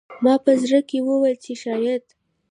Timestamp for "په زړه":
0.45-0.79